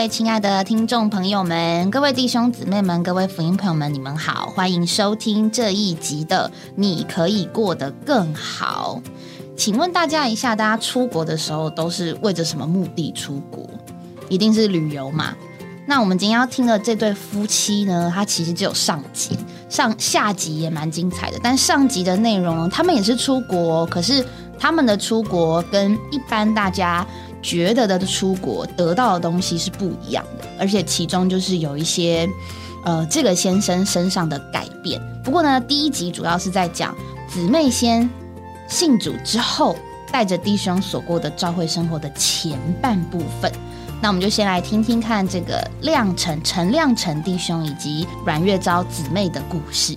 [0.00, 9.02] 位亲爱的听众朋友们，各位弟兄姊妹们，各位福音朋友们，你们好，欢迎收听这一集的《你可以过得更好》。
[9.58, 13.68] 请问大家一下，大家出国的时候都是为着什么目的出国？
[14.30, 15.34] 一定是旅游嘛？
[15.86, 19.36] 那我们今天要听的这对夫妻呢，他其实只有上集，
[19.68, 21.38] 上下集也蛮精彩的。
[21.42, 24.24] 但上集的内容，他们也是出国，可是
[24.58, 27.06] 他们的出国跟一般大家。
[27.42, 32.28] 觉得的出国得到的东西是不一样的，而且其中就是有一些，
[32.84, 35.00] 呃，这个先生身上的改变。
[35.24, 36.94] 不过呢，第一集主要是在讲
[37.28, 38.08] 姊妹先
[38.68, 39.76] 信主之后，
[40.12, 43.50] 带着弟兄所过的教会生活的前半部分。
[44.02, 49.96] 那我们就先来听听看这个亮成陈亮成弟兄以及阮月昭姊妹的故事。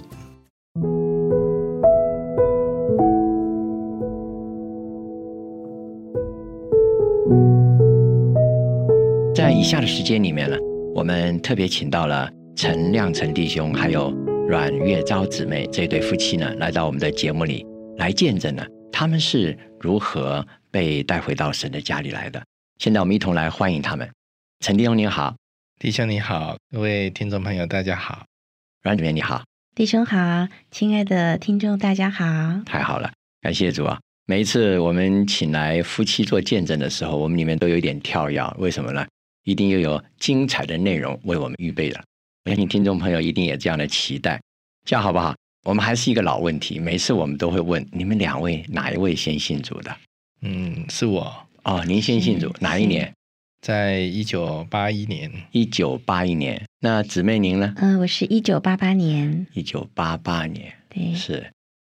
[9.43, 10.55] 在以下的时间里面呢，
[10.95, 14.09] 我们特别请到了陈亮陈弟兄还有
[14.47, 17.65] 阮月昭姊妹这对夫妻呢，来到我们的节目里
[17.97, 22.41] 来见证呢，他们是如何被带回到神的家里来的。
[22.79, 24.09] 现在我们一同来欢迎他们。
[24.61, 25.35] 陈弟兄你好，
[25.77, 28.23] 弟兄你好，各位听众朋友大家好，
[28.81, 29.43] 阮姊妹你好，
[29.75, 33.99] 弟兄好，亲爱的听众大家好，太好了，感谢主啊！
[34.25, 39.05] 每一次我们请来夫妻做见证的时候，我们里面都有一点跳跃，为什么呢？
[39.43, 42.01] 一定又有精彩的内容为我们预备了，
[42.45, 44.41] 我相信听众朋友一定也这样的期待，
[44.85, 45.35] 这样好不好？
[45.65, 49.95] 我们还是一个老问题，每次我们都会问你们两位哪一位先信主的？
[50.41, 51.33] 嗯，是我
[51.63, 53.13] 哦，您先信主哪一年？
[53.61, 55.31] 在一九八一年。
[55.51, 57.73] 一九八一年，那姊妹您呢？
[57.77, 59.47] 嗯，我是一九八八年。
[59.53, 61.51] 一九八八年，对，是。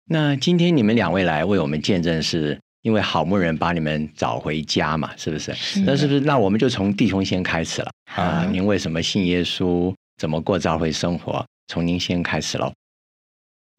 [0.06, 2.60] 那今天你们两位来为我们见证是。
[2.84, 5.52] 因为好牧人把你们找回家嘛，是不是？
[5.86, 6.20] 那是不是？
[6.20, 8.46] 那我们就从弟兄先开始了啊！
[8.52, 9.94] 您为什么信耶稣？
[10.18, 11.44] 怎么过教会生活？
[11.68, 12.72] 从您先开始喽。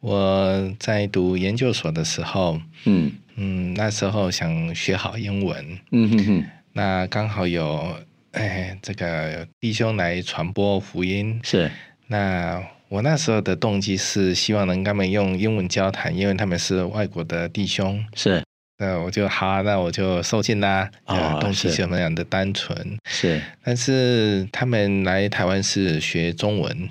[0.00, 6.44] 我在读研究所的时候，嗯嗯，那时候想学好英文，嗯哼哼。
[6.72, 7.96] 那刚好有
[8.32, 11.70] 哎，这个弟兄来传播福音，是。
[12.06, 18.43] 那我那时候的动机是希望能跟他们用英文交谈，因为他们是外国的弟兄，是。
[18.78, 20.90] 那我就好，那我就受尽啦。
[21.04, 22.76] 啊，动机是那样的单纯。
[23.08, 26.88] 是，但是他们来台湾是学中文，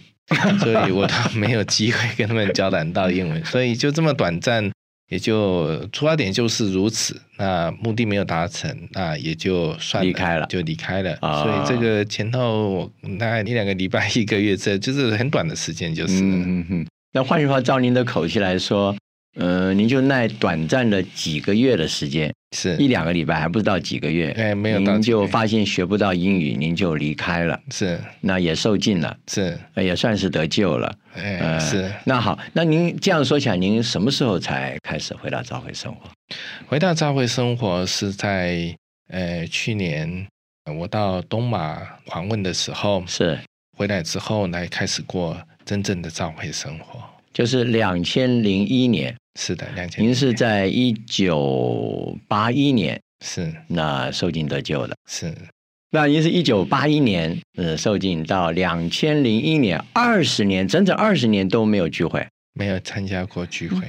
[0.60, 4.72] 所以我都 没有机会跟他们交谈到英文，所以就这么短暂，
[5.10, 7.22] 也就出发点就是如此。
[7.38, 11.18] 那目的没有达成，那也就算离开了，就离开了。
[11.22, 12.90] 所以这个前头
[13.20, 16.24] 大概一两个礼拜、一个月，这就是很短的时间，就是。
[16.24, 16.88] 嗯嗯。
[17.12, 18.96] 那换句话，照您的口气来说。
[19.36, 31.92] 呃，您就那短暂的几个月的时间，是一两个礼拜，还不知道几个月，哎，没有，您就发现学不到英语，您就离开了，是，那也受尽了，是，也算是得救了，哎，是。
[32.06, 36.02] 那好，那您这样说起来，您什么时候才开始回到教会生活？
[36.68, 38.76] 回到教会生活是在
[39.10, 40.28] 呃去年
[40.78, 43.40] 我到东马访问的时候，是
[43.76, 45.36] 回来之后来开始过
[45.66, 47.02] 真正的教会生活，
[47.34, 49.16] 就是两千零一年。
[49.40, 50.04] 是的，两千。
[50.04, 55.34] 您是在一九八一年是那受尽得救了，是。
[55.92, 63.82] 那您是一九八一年呃受尽到两千零一年，二十年整整二十年都没有聚会，没有参加过聚会。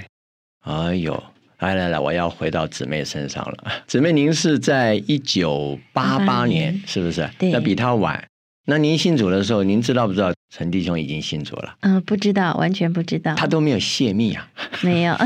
[0.66, 1.22] 哎呦，
[1.60, 3.84] 来来来，我要回到姊妹身上了。
[3.86, 7.26] 姊妹，您是在一九八八年是不是？
[7.38, 8.22] 对，那比他晚。
[8.66, 11.74] 那您信主的时候，您知道不知道陈弟兄已经信主了？
[11.80, 13.34] 嗯，不知道，完全不知道。
[13.34, 14.48] 他都没有泄密啊？
[14.82, 15.16] 没有，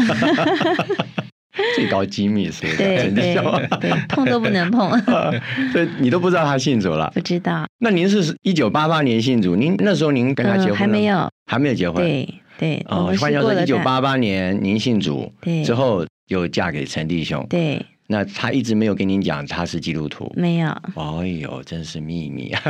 [1.76, 2.76] 最高机密是不是？
[2.78, 3.34] 对对
[3.78, 4.90] 对，碰都不能碰。
[5.70, 7.10] 所以你都不知道他信主了？
[7.14, 7.66] 不知道。
[7.78, 11.30] 那您是一九八八年信主，您那时候您跟他结婚还没有？
[11.44, 12.02] 还没有结婚？
[12.02, 12.86] 对对。
[12.88, 17.84] 哦，换句话说，一九八八年您信主，对，之后又嫁给陈弟兄，对。
[18.10, 20.68] 那他一直没有跟您讲他是基督徒，没有。
[20.96, 22.62] 哎呦，真是秘密啊！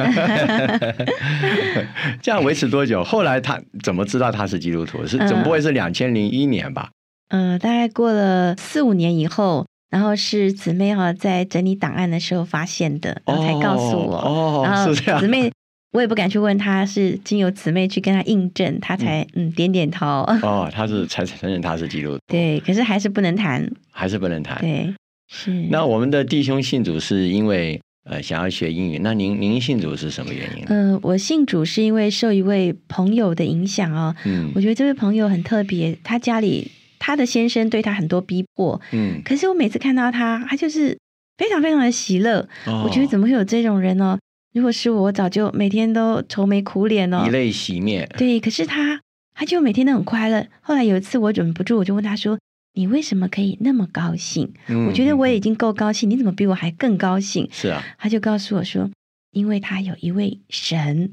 [2.21, 3.05] 这样维持多久？
[3.05, 5.07] 后来他怎么知道他是基督徒？
[5.07, 6.91] 是总不会是两千零一年吧？
[7.29, 14.17] 嗯，大概过了四五年以后，然后是姊妹哈在整理档案的时候发现的，然后才告诉我。
[14.17, 15.53] 哦，然后姊妹，
[15.93, 20.05] 我也不敢去问他，是经由姊妹去跟他印证，他才嗯点点头。
[20.43, 22.19] 哦，他是才承认他是基督徒。
[22.27, 24.59] 对，可是还是不能谈，还是不能谈。
[24.61, 24.93] 对。
[25.29, 30.65] 是，那我们的弟兄信主是因为呃想要学英语，那您您信主是什么原因？
[30.69, 34.15] 嗯，我信主是因为受一位朋友的影响哦。
[34.25, 40.99] 嗯，我觉得这位朋友很特别，他家里他的先生对他很多逼迫，嗯，可是我每次看到他，他就是
[41.37, 42.49] 非常非常的喜乐。
[42.85, 44.19] 我觉得怎么会有这种人呢？
[44.55, 48.09] 如果是我，我早就每天都愁眉苦脸哦，以泪洗面。
[48.17, 48.99] 对，可是他
[49.35, 50.47] 他就每天都很快乐。
[50.63, 52.39] 后来有一次我忍不住，我就问他说
[52.79, 54.53] ：“你为什么可以那么高兴？”
[54.87, 57.49] 我觉得我已经够高兴，你怎么比我还更高兴？
[57.51, 58.89] 是啊，他就告诉我说。
[59.33, 61.13] 因为他有一位神，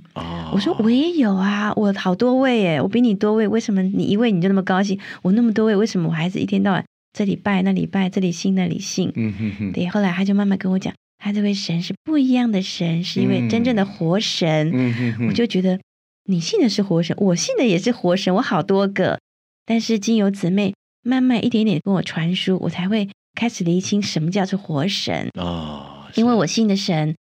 [0.54, 4.98] 我说我也有啊，我好多位哎，我比你多位，为什么你一位你就那么高兴？
[5.22, 9.12] 我那么多位，为什么我还是一天到晚这里拜那里拜，这里信那里信？
[9.16, 9.72] 嗯哼哼。
[9.74, 14.72] 对，后来他就慢慢跟我讲，他这位神是不一样的神，是一位真正的活神。
[14.74, 15.28] 嗯哼哼。
[15.28, 15.78] 我就觉得
[16.24, 19.20] 你信的是活神，我信的也是活神，我好多个，
[19.66, 20.74] 但是经由姊妹
[21.06, 27.16] 慢慢一点点跟我传输，我才会开始厘清什么叫做活神哦，因为我信的神。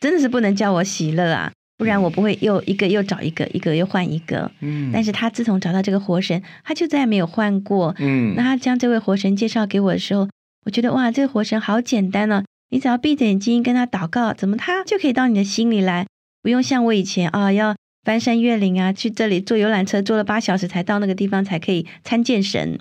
[0.00, 4.48] 真的是不能叫我喜乐啊，不然我不会又一个又找一个，一个又换一个。
[4.60, 7.92] 嗯，但是他自从找到这个活神，他就再也没有换过。
[7.98, 10.28] 嗯，那他将这位活神介绍给我的时候，
[10.64, 16.06] 我觉得哇，这个活神好简单哦，你只要闭着眼睛跟他祷告，怎么他就可以到你的心里来，
[16.42, 17.74] 不用像我以前啊，要
[18.04, 22.78] 翻山越岭啊，去这里坐游览车坐了八小时才到那个地方才可以参见神。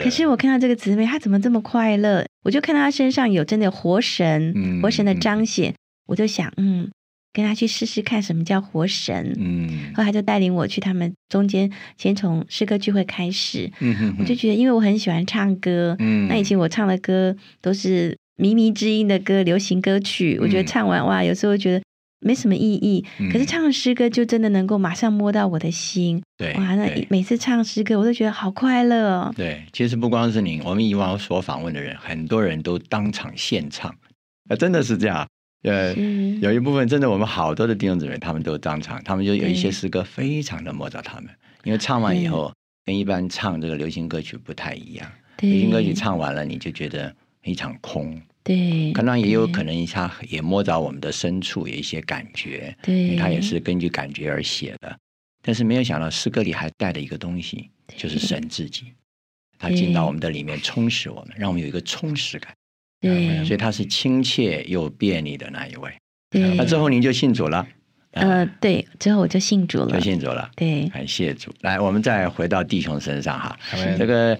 [0.00, 2.24] 可是我看到这个姊妹，她怎么这么快乐？
[2.44, 5.74] 我就看到她身上有真的活神，活神的彰显。
[6.06, 6.90] 我就想，嗯，
[7.32, 21.82] 跟她去试试看什么叫活神，嗯，后来就带领我去他们中间，先从诗歌聚会开始，嗯哼，我就觉得，因为我很喜欢唱歌，嗯，那以前我唱的歌都是靡靡之音的歌，流行歌曲，我觉得唱完哇，有时候觉得
[22.22, 29.32] 没什么意义，可是唱诗歌就真的能够马上摸到我的心，对，哇，那每次唱诗歌我都觉得好快乐哦。
[29.36, 33.94] 对，其实不光是您，我们以往所访问的人，很多人都当场现唱，
[34.48, 35.26] 啊，真的是这样。
[35.62, 35.94] 呃，
[36.40, 41.30] 有一部分真的，我们好多的弟兄姊妹，他们都当场，他们就有一些诗歌非常的摸着他们，
[41.64, 42.52] 因为唱完以后
[42.84, 45.08] 跟一般唱这个流行歌曲不太一样。
[45.38, 47.14] 流行歌曲唱完了，你就觉得
[47.44, 48.20] 一场空。
[48.44, 52.76] 对，可能也有可能一下也摸着我们的深处有一些感觉。
[52.82, 54.98] 对，他也是根据感觉而写的，
[55.42, 58.92] 但是没有想到诗歌里还带了一个东西，就是神自己，
[59.58, 62.52] 他进到我们的里面充实我们，让我们有一个充实感。
[63.00, 65.92] 对，所以他是亲切又便利的那一位。
[66.30, 67.66] 对，那之后您就信主了。
[68.12, 70.50] 呃，对，之后我就信主了，就信主了。
[70.54, 71.50] 对，感谢主。
[71.62, 73.58] 来，我们再回到弟兄身上哈。
[73.98, 74.38] 这个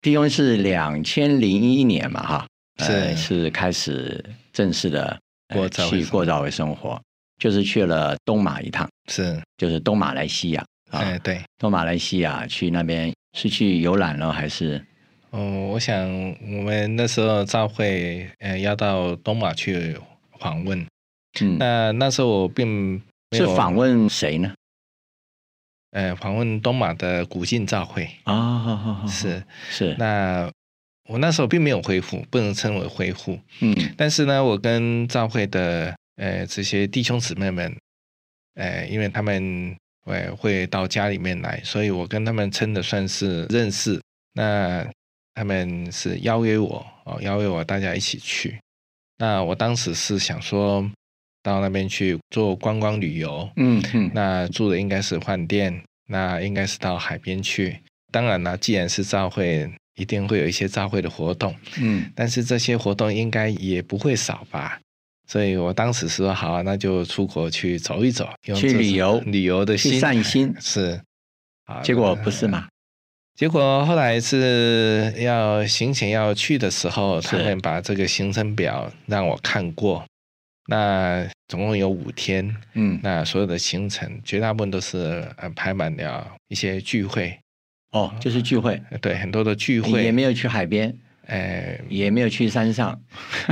[0.00, 2.46] 弟兄是两千零一年嘛哈，
[2.78, 5.18] 是是开始正式的
[5.54, 7.00] 过去过早会生活，
[7.38, 10.64] 就是去了东马一趟，是就是东马来西亚。
[10.90, 14.84] 哎，对，东马来西亚去那边是去游览了还是？
[15.30, 15.96] 哦，我想
[16.42, 19.96] 我们那时候召会，呃，要到东马去
[20.38, 20.86] 访问。
[21.40, 24.52] 嗯，那那时候我并是访问谁呢？
[25.92, 29.96] 呃，访问东马的古晋召会啊，是是。
[29.98, 30.50] 那
[31.08, 33.38] 我那时候并没有恢复，不能称为恢复。
[33.60, 37.76] 嗯，但是呢，我跟召会的呃这些弟兄姊妹们，
[38.54, 44.00] 呃，因为他们会会到家里面来，所以我跟他们称的算是认识。
[44.34, 44.86] 那
[45.34, 48.58] 他们是邀约我哦，邀约我大家一起去。
[49.18, 50.88] 那我当时是想说
[51.42, 57.78] 到那边去做观光旅游，嗯嗯，那住的应该是饭店，那应该是到海边去。
[58.10, 64.80] 当然了，既然是召会，一定会有一些召会的活动，嗯，但是这些活动应该也不会少吧。
[65.28, 71.00] 所以我当时说好，那就出国去走一走，去旅游，旅游的心散心是。
[71.82, 72.68] 结果不是嘛？
[73.34, 80.04] 结果后来是要行前要去的时候，他们把这个行程表让我看过。
[80.66, 87.38] 那总共有五天，嗯，那所有的行程绝大部分都是呃排满了一些聚会。
[87.92, 90.94] 哦，就是聚会，对，很多的聚会，也没有去海边，
[91.26, 92.98] 呃，也没有去山上，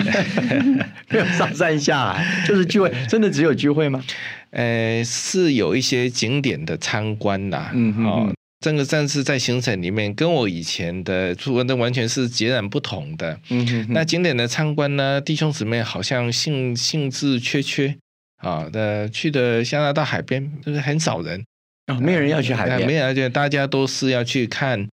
[1.11, 2.91] 没有上山下海，就是聚会。
[3.09, 4.03] 真的只有聚会吗？
[4.51, 8.33] 呃，是有一些景点的参观呐，嗯哦。
[8.61, 13.41] 这个战士在行程里面跟我以前的出文的完全是截然不同的。
[13.49, 17.97] 嗯哼，那景点的参观呢，弟兄姊妹好像兴兴致缺缺
[18.37, 18.69] 啊。
[18.71, 21.43] 的去的加拿大海边就是很少人
[21.91, 24.89] 啊，没有人要去海边，没有，而且大家都是要去看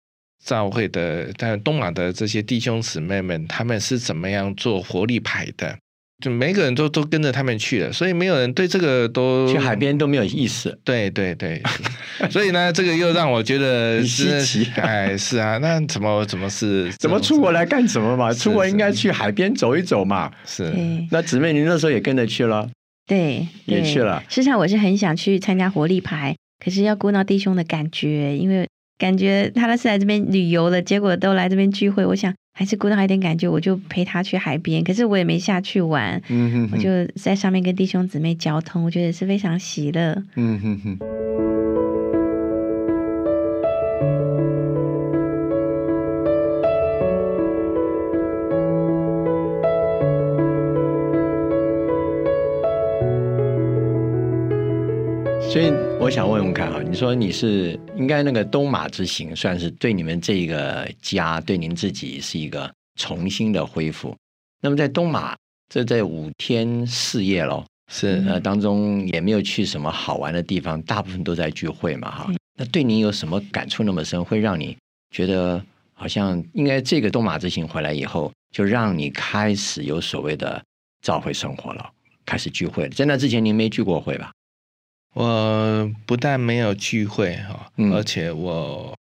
[0.43, 5.77] 教会的，但东马的这些弟兄姊妹们，他们是怎么样做活力牌的。
[6.23, 10.75] 就每个人都都跟着他们去了，所以没有人对这个都去海边都没有意思。
[10.85, 11.61] 对对对，
[12.31, 14.65] 所以呢，这个又让我觉得 稀奇。
[14.77, 18.31] 哎，是啊，那怎么怎么是怎么出国来干什么嘛？
[18.33, 20.31] 出国应该去海边走一走嘛。
[20.45, 20.73] 是，
[21.11, 22.69] 那姊妹，您那时候也跟着去了？
[23.05, 24.23] 对，也去了。
[24.29, 26.33] 实际上我是很想去参加活力牌，
[26.65, 28.67] 可是要顾到弟兄的感觉，因为
[28.97, 40.23] 感觉他们是来这边旅游的，结果都来这边聚会，我想还是顾到一点感觉，我就陪他去海边，可是我也没下去玩，嗯哼我就在上面跟弟兄姊妹交通，我觉得是非常喜乐。
[40.35, 40.97] 嗯哼哼。
[55.55, 55.71] 所以
[56.01, 62.69] 我想问问看哈，你说你是应该那个东马之行，算是对你们这个家，对您自己是一个
[62.99, 64.13] 重新的恢复。
[64.61, 65.33] 那么在东马
[65.69, 72.29] 这这五天四夜喽，是呃当中也没有去什么好玩的地方，大部分都在聚会嘛哈。
[72.59, 74.75] 那对您有什么感触那么深，会让你
[75.11, 80.61] 觉得好像应该这个东马之行回来以后，就让你开始有所谓的
[81.01, 81.89] 召回生活了，
[82.25, 82.89] 开始聚会了。
[82.89, 84.33] 在那之前您没聚过会吧？
[85.15, 87.91] 我不但没有聚会哈，嗯。
[87.93, 88.93] 而且我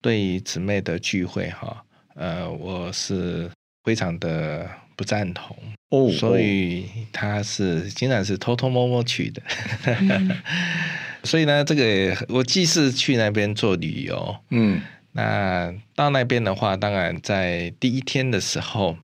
[0.00, 3.50] 对于姊妹的聚会哈，呃，我是
[3.84, 5.56] 非常的不赞同。
[5.90, 9.42] 哦所以他是竟然是偷偷摸摸去的，
[11.22, 14.80] 所以呢，这个我既是去那边做旅游，嗯。
[15.12, 18.98] 那到那边的话，当然在第一天的时候，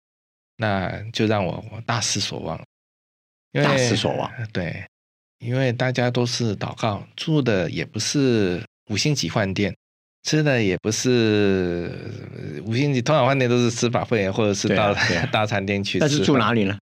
[0.59, 2.63] 那就让我我大失所望，
[3.53, 4.85] 因为大失所望，对，
[5.43, 9.75] 因为大家都是祷告，住的也不是五星级饭店，
[10.23, 11.91] 吃的也不是
[12.37, 14.95] 呃五星级，通常饭店都是吃法会或者是到
[15.33, 16.09] 大餐厅去吃饭。
[16.09, 16.79] 但是住哪里呢？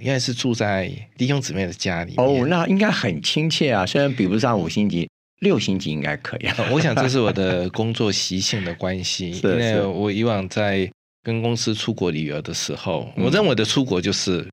[0.00, 2.14] 应该是住在弟兄姊妹的家里。
[2.16, 5.06] 哦，那应该很亲切啊，虽然比不上五星级，
[5.40, 10.90] 六星级应该可以我想这是我的 工作习性的关系，因为我以往在
[11.22, 14.48] 跟公司出国旅游的时候，嗯我认为的出国就是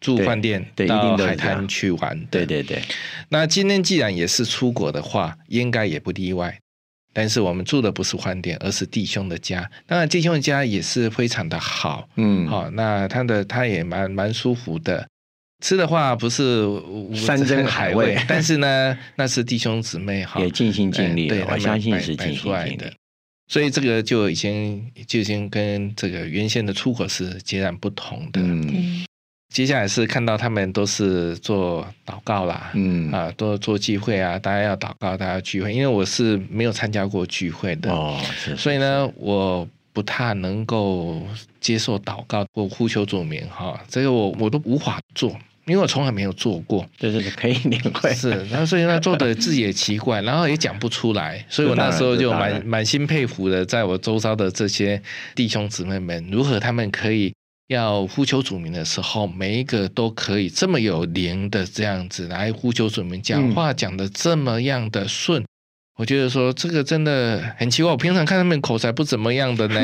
[0.00, 2.26] 住对饭店，对一定到海滩去玩的。
[2.30, 2.82] 对对对，
[3.28, 6.58] 那今天既然也是出国的话，应该也不例外。
[7.12, 9.68] 但是我们住的不是饭店，而是弟兄的家。
[9.86, 15.06] 当然，弟兄的家也是非常的好，嗯，好、那他的他也蛮蛮舒服的。
[15.62, 22.92] 吃的话不是无山珍海味 但是呢，那是弟兄姊妹哈，也尽心尽力了，我相信是尽心出来的尽力。。
[23.48, 28.40] 所以这个就已经就已经跟这个原先的出口是截然不同的。
[28.40, 29.04] 嗯对，
[29.50, 35.72] 接下来是看到他们都是做祷告啦，嗯啊，都做聚会啊，大家要祷告，大家聚会。
[35.74, 41.20] 因为我是没有参加过聚会的，哦，是，所以呢，我不太能够
[41.60, 45.30] 接受祷告或呼求主名哈，这个我我都无法做，
[45.66, 46.86] 因为我从来没有做过。
[46.96, 48.14] 对对对，可以领会。
[48.14, 55.02] 是，然后所以呢，做的自己也奇怪，然后也讲不出来，所以我那时候就这当然蛮蛮心佩服的，在我周遭的这些
[55.34, 57.34] 弟兄姊妹们，如何他们可以
[57.70, 65.44] 要呼求主名的时候，每一个都可以这么有灵的这样子来呼求主名，讲话讲的这么样的顺。
[65.96, 69.80] 我觉得说这个真的很奇怪，我平常看他们口才不怎么样的呢，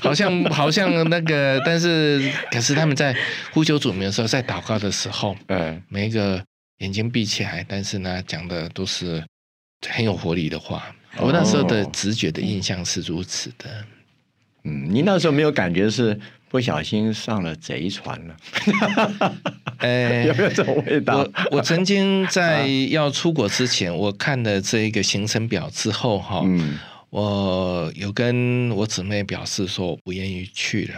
[0.00, 3.14] 好像好像那个，但是可是他们在
[3.52, 6.42] 呼求主名的时候，在祷告的时候，嗯，每一个
[6.78, 9.22] 眼睛闭起来，但是呢，讲的都是
[9.86, 10.90] 很有活力的话。
[11.18, 13.84] 我那时候的直觉的印象是如此的。
[14.64, 16.18] 嗯，你那时候没有感觉是
[16.56, 18.36] 不小心上了贼船了？
[19.80, 21.58] 哎有没有这种味道我？
[21.58, 26.78] 我曾经 在要出国之前，我看了这一个行程表之后，哈、嗯
[27.10, 30.94] 我有跟我姊妹表示说我不愿意去了。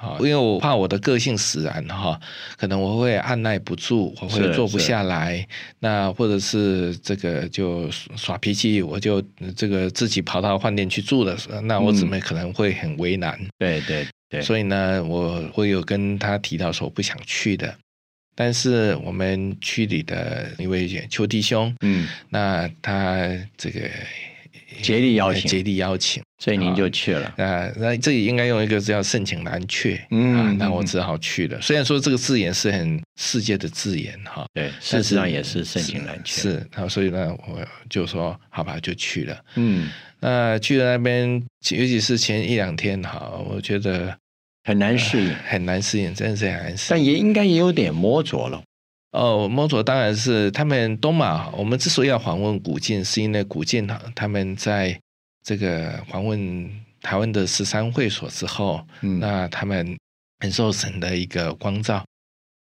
[0.00, 2.18] 啊，因为我怕我的个性使然哈，
[2.56, 5.46] 可能我会按耐不住，我会坐不下来，
[5.78, 9.22] 那或者是这个就耍脾气，我就
[9.54, 13.38] 这个自己跑到饭店去住了，那我姊妹可能会很为难。
[13.58, 17.76] 对对对，所以呢，我我有跟他提到说我不想去的，
[18.36, 23.90] 但是我们区里的一位邱弟兄，嗯，那他这个
[24.82, 27.26] 竭力邀请竭力邀请，所以您就去了。
[27.36, 31.60] 啊那这里应该用一个叫盛情难却，嗯啊，那我只好去了。
[31.60, 39.38] 虽然说这个字眼是很世界的字眼哈，对，事实上也是盛情难却。，是，然后所以呢，我就说好吧，就去了。
[39.56, 39.88] 嗯，
[40.20, 44.16] 那去了那边，尤其是前一两天哈，我觉得
[44.64, 46.88] 很难适应，很难适应，真的是很难适应。
[46.90, 48.62] 但也应该也有点摸着了。
[49.12, 51.48] 哦，摸索当然是他们东马。
[51.50, 54.98] 我们之所以要访问古晋，是因为古晋哈他们在
[55.42, 56.70] 这个访问
[57.02, 59.98] 台湾的十三会所之后，嗯那他们
[60.38, 62.04] 很受神的一个光照，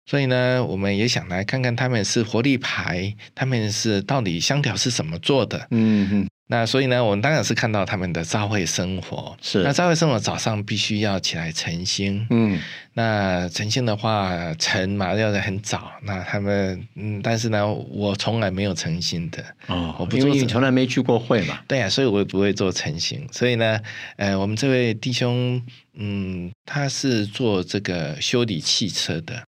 [0.04, 5.66] 所以呢，我们也想来看看他们是活力牌，他们是到底香条是怎么做的。
[5.70, 9.36] 嗯哼，那所以呢，我们当然是看到他们的朝会生活。
[9.42, 12.24] 是那朝会生活早上必须要起来晨星。
[12.30, 12.60] 嗯
[12.94, 15.90] 那晨星的话，晨嘛要得很早。
[16.02, 19.44] 那他们嗯，但是呢，我从来没有晨星的。
[19.66, 21.58] 哦，因为你我不做这从来没去过会嘛。
[21.66, 23.26] 对呀、所以我也不会做晨星。
[23.32, 23.80] 所以呢，
[24.16, 25.60] 呃，我们这位弟兄，
[25.94, 29.42] 嗯，他是做这个修理汽车的。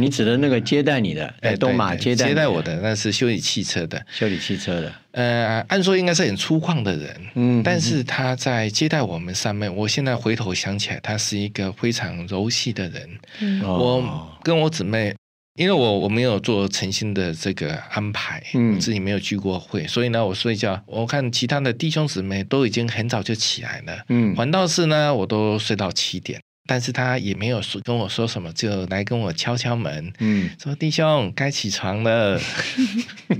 [0.00, 4.04] 你指的那个接待你的，哎，东马接待接待我的，那是修理汽车的。
[4.10, 4.92] 修理汽车的。
[5.12, 13.08] 呃，按说应该是很粗犷的人，嗯但是他在接待我们上面，我现在回头想起来，他是一个非常柔细的人。
[13.40, 13.60] 嗯。
[13.62, 13.76] 哦。
[13.78, 15.14] 我跟我姊妹，
[15.56, 18.74] 因为我我没有做诚心的这个安排，嗯。
[18.74, 24.34] 我自己没有聚过会，所以呢，我睡觉，我看其他的弟兄姊妹都已经很早就起来了，嗯。
[24.34, 26.40] 反倒是呢，我都睡到七点，
[26.72, 32.40] 但是他也没有说跟我说什么，就来跟我敲敲门，嗯说弟兄该起床了，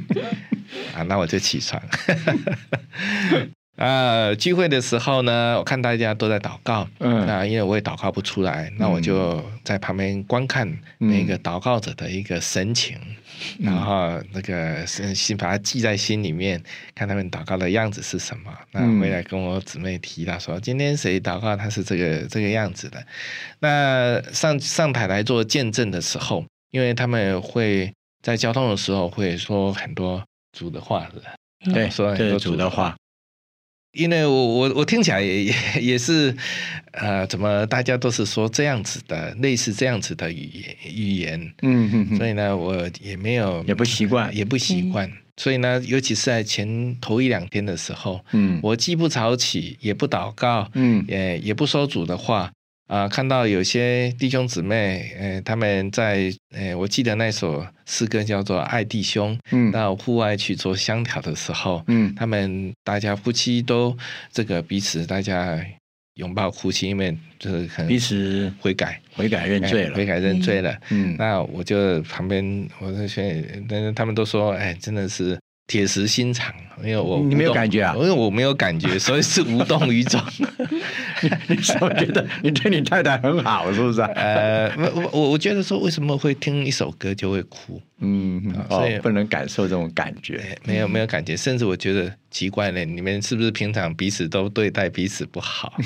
[0.94, 1.82] 啊，那我就起床。
[3.76, 12.96] 啊，聚会的时候呢，我看大家都在祷告，嗯那因为我也祷告不出来，那我就在旁边观看那个祷告者的一个神情，
[13.58, 16.62] 嗯然后那个心心把它记在心里面，
[16.94, 18.52] 看他们祷告的样子是什么。
[18.72, 23.02] 那嗯回来跟我姊妹提到说，今天谁祷告他是这个这个样子的。
[23.60, 27.90] 那上上台来做见证的时候，因为他们会
[28.22, 32.94] 在交通的时候会说很多主的话的，对，说很多主的话。
[33.92, 36.34] 因为我我我听起来也也也是，
[36.92, 45.10] 呃，怎么大家都是说这样子的，类似这样子的语言语言，嗯所以呢，我也没有也不习惯也不习惯。
[45.36, 52.50] 所以呢，尤其是在前头一两天的时候，嗯我既不早起，也不祷告，嗯也也不说主的话。
[52.92, 63.96] 啊、看到有些弟兄姊妹，呃，他们在，呃，我记得那首诗歌叫做《爱弟兄》，嗯到户外去做香调的时候，嗯他们大家夫妻都
[64.30, 65.58] 这个彼此大家
[66.16, 70.04] 拥抱哭泣，因为就是可能彼此悔改悔改认罪了哎悔。
[70.04, 70.76] 改认罪了。
[70.90, 80.20] 嗯那我就旁边，我就选，但是他们都说，哎，真的是铁石心肠，因为我你没有感觉啊因为我没有感觉，所以是无动于衷。
[81.48, 84.08] 你怎么觉得你对你太太很好，是不是啊？
[84.16, 87.80] 呃，我我我觉得说，为什么会听一首歌就会哭？
[88.00, 90.36] 嗯，嗯所以哦，不能感受这种感觉。
[90.38, 95.72] 哎没有没有感觉，甚至我觉得奇怪呢，你们是不是平常彼此都对待彼此不好？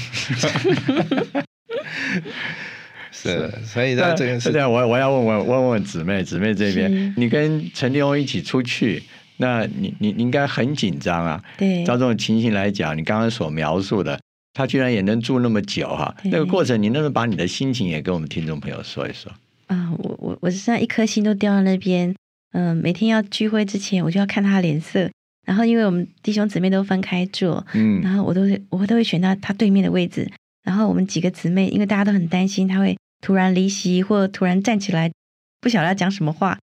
[3.13, 9.03] 是，所以那呢，这个是这样，我我要问问问问姊妹，姊妹这边，你跟陈立翁一起出去，
[9.39, 11.43] 那你你你应该很紧张啊。
[11.59, 14.21] 对，照这种情形来讲，你刚刚所描述的，
[14.53, 19.33] 他居然也能住那么久哈、对那个过程，你能不能把你的心情也跟我们听众朋友说一说？
[19.67, 22.15] 啊，我我我实际上一颗心都掉到那边。
[22.53, 25.11] 嗯、每天要聚会之前，我就要看他脸色。
[25.45, 30.27] 然后，因为我们弟兄姊妹都分开坐，嗯然后我都会我都会选到他对面的位置。
[30.65, 35.13] 然后我们几个姊妹，因为大家都很担心他会突然离席或突然站起来，
[35.61, 36.59] 不晓得要讲什么话，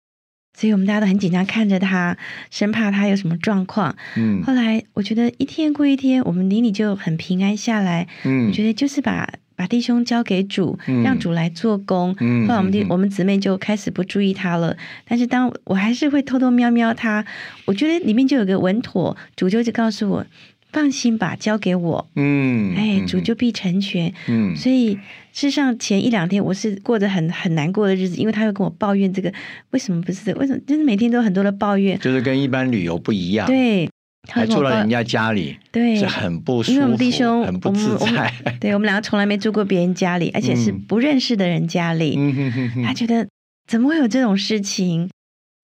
[0.55, 2.17] 所以我们大家都很紧张看着他，
[2.51, 3.97] 生怕他有什么状况。
[4.17, 8.07] 嗯后来我觉得一天过一天，我们邻里就很平安下来。
[8.25, 12.15] 嗯我觉得就是把把弟兄交给主，嗯让主来做工。
[12.21, 17.25] 嗯后来我们弟我们姊妹就开始不注意他了，但是当我还是会偷偷瞄瞄他，
[17.65, 20.27] 我觉得里面就有个稳妥，主就就告诉我。
[20.73, 24.13] 放心吧，交给我，嗯哎，主就必成全。
[24.27, 24.95] 嗯所以，
[25.33, 29.33] 事实上前一两天我是过着很很难过的日子，因为他又跟我抱怨这个
[29.71, 31.99] 为什么不是这个，为什么就是每天都很多的抱怨。
[32.01, 33.89] 就是跟一般旅游不一样，，对，
[34.29, 38.33] 他还住到人家家里，对是很不舒服，因为我们弟兄，很不自在。
[38.59, 42.15] 对我们两个从来没住过别人家里，而且是嗯不认识的人家里。
[42.17, 43.29] 嗯他觉得
[43.69, 45.09] 怎么会有这种事情？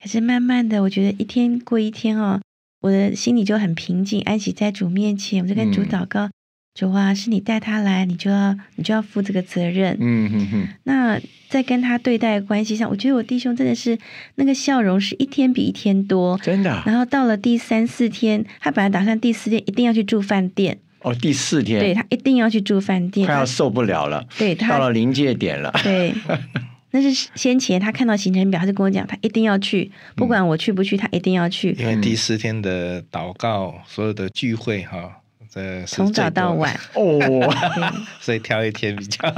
[0.02, 2.40] 可是慢慢的，我觉得一天过一天哦，
[2.80, 6.30] 我的心里就很平静，安息在主面前，我就跟主嗯祷告：
[6.74, 9.96] 主啊，是你带他来，你就要你就要负这个责任。
[10.00, 13.98] 嗯哼哼，那在跟他对待的关系上，我觉得我弟兄真的是
[14.36, 16.38] 那个笑容是一天比一天多。
[16.42, 25.72] 真的啊然后到了第三四天，他本来打算第四天一定要去住饭店，哦，第四天，对他一定要去住饭店，他快要受不了了，对他到了临界点了。
[25.82, 26.14] 对，
[26.90, 35.20] 那是先前他看到行程表，他就跟我讲，他一定要去，不管我去不去，他一定要去，因为第四天的祷告，所有的聚会哈，
[35.52, 36.74] 这从早到晚。
[36.94, 37.54] 哦，
[38.20, 39.30] 所以挑一天比较。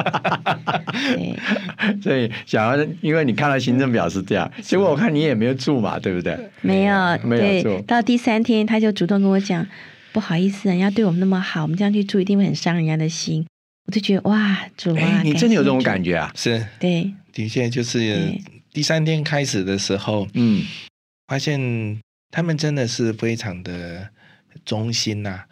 [0.93, 1.37] 对
[2.01, 6.39] 所以想要，因为你看到行程表是这样，结果我看你也没有住嘛，对不对？
[6.61, 9.67] 没有没有住对，到第三天他就主动跟我讲，
[10.13, 13.45] 不好意思，人家对我们那么好，我们这样去住一定会很伤人家的心。
[13.87, 16.03] 我就觉得哇，主啊哎，，你真的有这种感？
[16.03, 16.31] 觉啊？
[16.37, 18.31] 是，对的确就是
[18.71, 20.63] 第三天开始的时候，嗯
[21.27, 21.99] 发现
[22.31, 24.07] 他们真的是非常的
[24.67, 25.45] 忠心呐、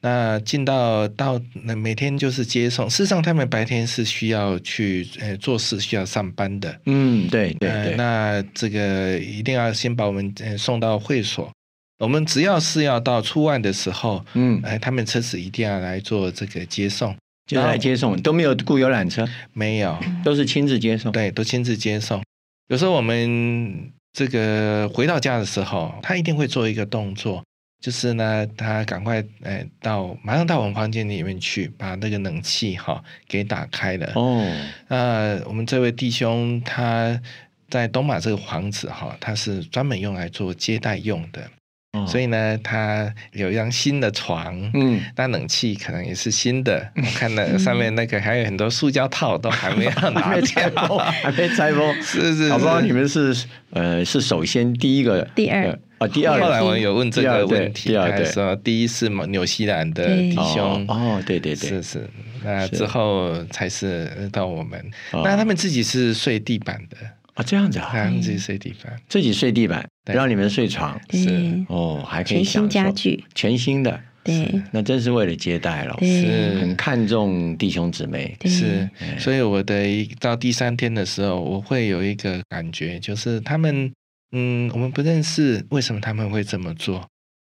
[0.00, 6.80] 那进到到那每天就是接送，事实上他们白天是需要去呃做事，需要上班的。
[6.86, 11.52] 嗯，对对那这个一定要先把我们呃送到会所。
[11.98, 17.14] 我们只要是要到出外的时候，嗯，哎，他们车子一定要来做这个接送，
[17.46, 21.12] 就是来接送，都没有雇游览车，没有，都是亲自接送。
[21.12, 22.22] 对，都亲自接送。
[22.68, 27.44] 有时候我们这个回到家的时候，他一定会做一个动作，
[27.82, 34.12] 就是呢，他赶快呃到马上到我们房间里面去，把那个冷气哈、给打开了。
[34.14, 34.42] 哦，
[34.88, 37.20] 那我们这位弟兄他
[37.68, 41.50] 在东马这个房子哈、他是专门用来做接待用的，
[41.94, 44.54] 哦所以呢，他有一张新的床。
[44.74, 52.02] 嗯，那冷气可能也是新的，我看了上面那个还有很多塑胶套都还没有 拿还没拆掉，封，还没拆封。
[52.02, 53.34] 是是是搞不好你们是
[53.70, 55.62] 呃是首先第一个，第二。
[55.64, 56.36] 呃啊第二。
[56.38, 57.96] 个后来我有问这个问题，
[58.32, 61.68] 说第一是纽西兰的弟兄，哦哦，对对对。
[61.70, 62.10] 是，是，
[62.42, 64.80] 那之后才是到我们。
[65.12, 65.22] 哦。
[65.24, 66.96] 那他们自己是睡地板的，
[67.34, 67.92] 啊这样子啊，
[68.22, 74.62] 自己睡地板，自己睡地板，让你们睡床，是，哦，还可以全新家具，全新的，对。
[74.70, 76.22] 那真是为了接待了，对。
[76.22, 78.88] 是很看重弟兄姊妹，是。
[79.00, 83.92] 哎，所以我的一到第三天的时候，我会有一个感觉，就是他们，
[84.32, 87.04] 嗯，我们不认识，为什么他们会这么做？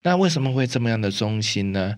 [0.04, 1.96] 那为什么会这么样的忠心呢？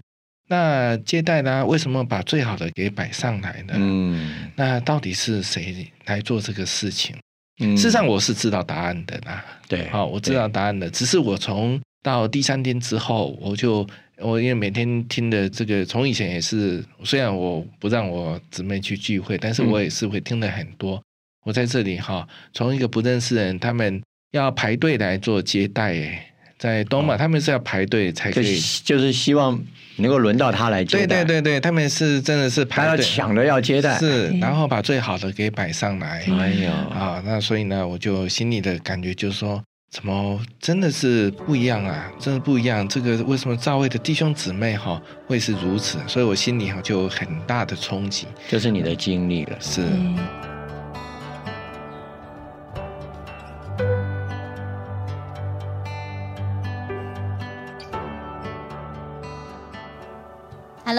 [0.48, 1.66] 那接待呢？
[1.66, 3.74] 为什么把最好的给摆上来呢？
[3.76, 7.14] 嗯，那到底是谁来做这个事情？
[7.58, 9.44] 嗯事实上，我是知道答案的啦。
[9.68, 13.86] 对，好、我知道答案的，只是我从到第三天之后，我就
[14.18, 21.02] 我因为每天听的这个，从以前也是，虽然我不让我姊妹去聚会，但是嗯我也是会听的很多。
[21.44, 28.60] 我在这里哈，从一个不认识的人，他们要排队来做接待，诶，在东马、哦他们是要排队才可就以。
[28.84, 29.58] 就是希望
[29.96, 36.24] 能够轮到他来接对待，对对对，他们是真的是他要排队抢着要接待，是，然后把最好的给摆上来。
[36.38, 42.86] 哎呦，啊，那所以呢，我就心里的感觉就是说，怎么真的是不一样啊，真的不一样。
[42.88, 45.98] 这个为什么赵薇的弟兄姊妹哈、会是如此？
[46.06, 48.26] 所以我心里哈就有很大的冲击。
[48.48, 50.55] 就是你的经历了，是，对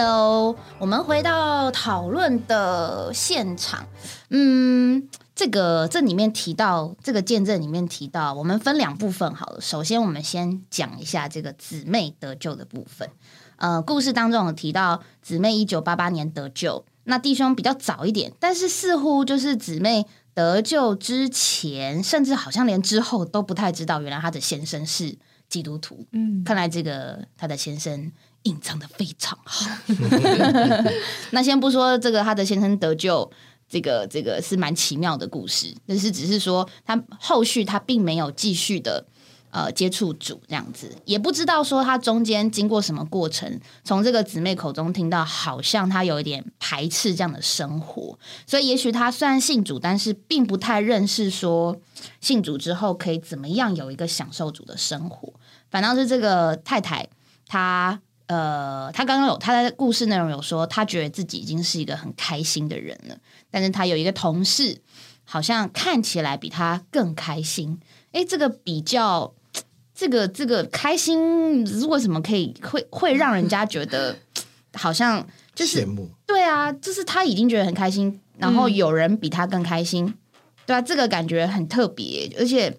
[0.00, 3.84] Hello，我们回到讨论的现场。
[4.28, 9.60] 嗯，这个这里面提到这个见证里面提到，我们分两部分好了。
[9.60, 13.10] 首先，我们先讲一下这个姊妹得救的部分。
[13.56, 20.06] 呃，故事当中有提到姊妹一九八八年得救，那弟兄比较早一点，但是似乎就是姊妹
[20.38, 26.06] 得救之前，甚至好像连之后都不太知道，原来他的先生是基督徒。
[26.12, 28.12] 嗯，看来这个他的先生
[28.44, 29.68] 隐藏的非常好。
[31.32, 33.28] 那先不说这个他的先生得救，
[33.68, 39.08] 这个这个是蛮奇妙的故事，但是只是说他后续他并没有继续的。
[39.50, 51.74] 呃，接触主这样子，也不知道说他中间经过什么过程，从这个姊妹口中听到，好像他有一点排斥这样的生活，所以也许他虽然信主，但是并不太认识说
[52.20, 55.32] 信主之后可以怎么样有一个享受主的生活。
[55.70, 57.08] 反倒是这个太太，
[57.46, 63.16] 她呃，她刚刚有她的故事内容有说，她觉得自己已经是一个很开心的人了，
[63.50, 64.82] 但是她有一个同事，
[65.24, 67.80] 好像看起来比她更开心。
[68.12, 69.34] 诶，这个比较，
[69.98, 74.16] 这个这个开心，为什么可以会会让人家觉得
[74.74, 80.14] 好像就是羡慕，对啊，就是他已经觉得很开心，然后有人比他更开心，
[80.64, 82.78] 对啊，这个感觉很特别，而且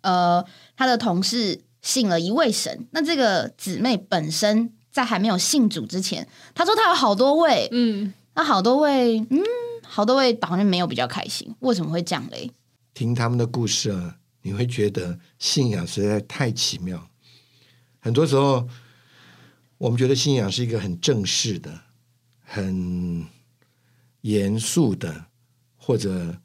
[0.00, 0.44] 呃，
[0.76, 9.40] 他的同事信了一位神，那这个姊妹本身在还没有信主之前，他说他有好多位，嗯，那好多位，嗯，
[9.86, 12.50] 好多位好像没有比较开心，为什么会这样嘞？
[12.92, 17.10] 听他们的故事啊，你会觉得信仰实在太奇妙。
[17.98, 18.68] 很多时候，
[19.78, 21.80] 我们觉得信仰是一个很正式的、
[22.40, 23.26] 很
[24.22, 25.26] 严肃的，
[25.76, 26.40] 或者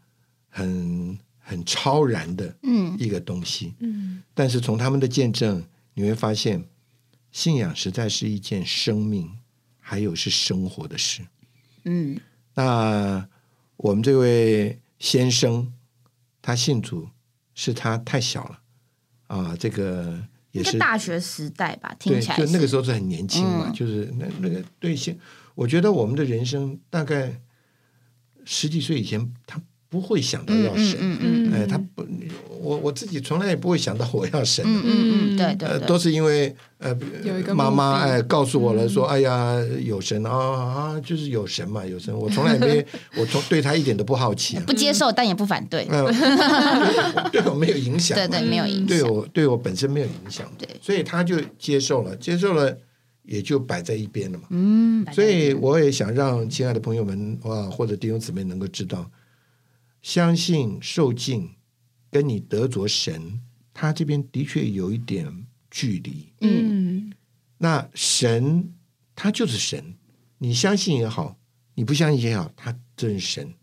[0.49, 3.73] 很很超然的嗯一个东西。
[3.79, 6.67] 嗯，但是从他们的见证，你会发现，
[7.31, 9.31] 信仰实在是一件生命，
[9.79, 11.21] 还有是生活的事。
[11.83, 12.19] 嗯
[12.55, 13.27] 那
[13.77, 15.71] 我们这位先生，
[16.41, 17.09] 他信主
[17.55, 18.59] 是他太小了
[19.27, 23.73] 啊，这个也是大学时代吧，听，起来就那个时候是很年轻嘛，嗯。
[23.73, 25.17] 就是那那个对现，
[25.55, 27.41] 我觉得我们的人生大概
[28.43, 29.59] 十几岁以前，他
[29.95, 32.05] 不会想到要神，嗯嗯哎，他不，
[32.59, 46.11] 我我自己从来也不会想到我要神，嗯嗯嗯，对对呃，都是因为呃有一个妈妈哎告诉我了，说哎呀有神啊啊，就是有神嘛，有神，我从来没 我从对他一点都不好奇啊，不接受但也不反对，呃，
[47.31, 50.67] 对我没有影响，对对，没有影响，对我对我本身没有影响，对。
[50.81, 52.75] 所以他就接受了，接受了
[53.23, 54.43] 也就摆在一边了嘛。
[54.51, 59.09] 嗯，所以我也想让亲爱的朋友们啊，或者弟兄姊妹能够知道，
[60.05, 61.55] 相信受敬
[62.11, 63.41] 跟你得着神，
[63.73, 66.31] 他这边的确有一点距离。
[66.41, 67.11] 嗯
[67.57, 68.71] 那神
[69.15, 69.95] 他就是神，
[70.37, 71.39] 你相信也好，
[71.73, 73.55] 你不相信也好，他真是神。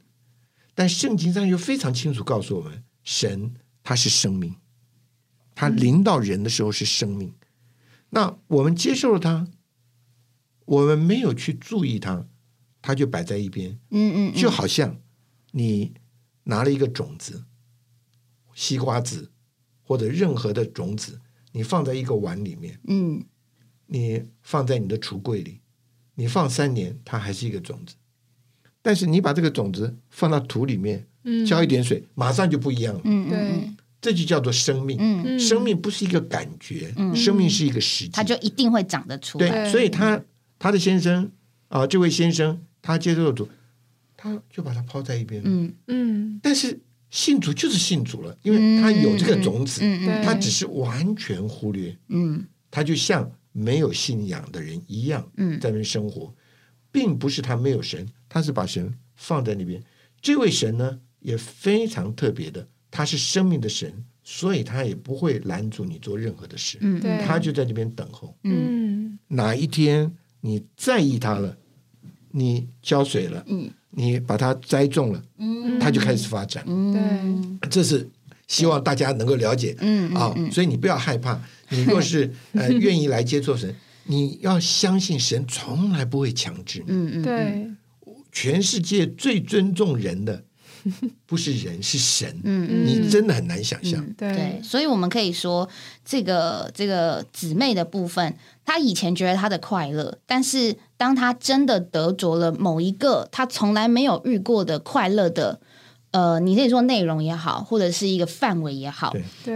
[0.74, 4.57] 但圣经上又非常清楚告诉我们，神他是生命，
[5.55, 7.33] 他临到人的时候是生命。
[8.11, 9.46] 那我们接受了他，
[10.64, 12.26] 我们没有去注意他，
[12.83, 15.00] 他就摆在一边，嗯嗯，就好像
[15.52, 15.94] 你
[16.44, 17.44] 拿了一个种子，
[18.55, 19.31] 西瓜子
[19.83, 21.20] 或者任何的种子，
[21.52, 22.78] 你放在一个碗里面。
[22.87, 23.24] 嗯
[23.87, 25.61] 你放在你的橱柜里，
[26.14, 27.94] 你放三年，它还是一个种子。
[28.81, 33.00] 但是你把这个种子放到土里面，嗯，浇一点水，马上就不一样了。
[33.05, 34.96] 嗯嗯对嗯，这就叫做生命。
[34.98, 38.11] 嗯，嗯生命不是一个感觉，嗯生命是一个实际。
[38.12, 40.22] 它就一定会长得出对，来，所以他
[40.59, 41.31] 他的先生
[41.68, 43.46] 啊、这位先生他接受了主，
[44.23, 45.43] 他就把它抛在一边。
[45.45, 45.75] 嗯。
[45.89, 46.41] 嗯。
[46.41, 46.79] 但是
[47.11, 52.47] 信主就是信主了，因为他有这个种子，嗯嗯他只是完全忽略，嗯。
[52.71, 55.59] 他就像没有信仰的人一样，嗯。
[55.59, 56.33] 在那边生活，
[56.93, 59.83] 并不是他没有神，他是把神放在那边。
[60.21, 68.39] 这位神呢也非常特别的，他是生命的神，所以他也不会拦阻你做任何的事，嗯他就在那边等候。
[68.45, 68.53] 嗯。
[68.55, 69.19] 嗯。
[69.27, 71.59] 哪一天你在意他了，
[72.31, 76.64] 你浇水了，嗯你把它栽种了，嗯它就开始发展。
[76.66, 78.09] 嗯这是
[78.48, 79.76] 希望大家能够了解。
[79.81, 81.40] 嗯啊、所以你不要害怕。
[81.70, 83.74] 你若是 呃愿意来接触神，
[84.05, 86.85] 你要相信神从来不会强制你。
[86.88, 87.70] 嗯嗯，对
[88.31, 90.42] 全世界最尊重人的
[91.27, 92.29] 不是人，是神。
[92.45, 94.01] 嗯嗯你真的很难想象。
[94.05, 95.68] 嗯对对，所以我们可以说，
[96.05, 105.61] 这个这个姊妹的部分，她以前觉得她的快乐，但是当她真的得着了某一个她从来没有遇过的快乐的，
[106.11, 109.14] 呃，你可以说内容也好，或者是一个范围也好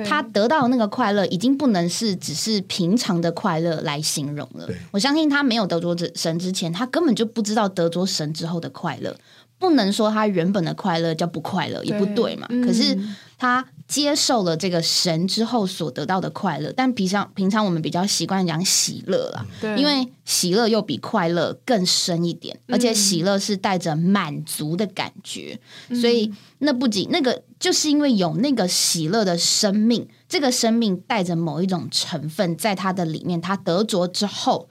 [0.09, 4.69] 她得到的那个快乐，已经不能是只是平常的快乐来形容了。
[4.91, 9.15] 我相信她没有得着神之前，她根本就不知道得着神之后的快乐。
[9.59, 12.47] 不能说他原本的快乐叫不快乐，也不对嘛。
[12.65, 19.45] 可是嗯他接受了这个神之后所得到的快乐，但平常平常我们比较习惯讲喜乐啦，
[19.77, 25.61] 因为喜乐又比快乐更深一点，而且喜乐是带着满足的感觉，
[26.01, 34.71] 所以那不仅那个就是因为有那个喜乐的生命，这个生命带着某一种成分在他的里面，他得着之后，